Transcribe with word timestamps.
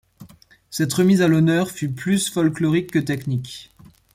Cette 0.71 0.91
remise 0.93 1.21
à 1.21 1.27
l'honneur 1.27 1.69
fut 1.69 1.91
plus 1.91 2.27
folklorique 2.27 2.89
que 2.89 2.97
technique. 2.97 3.71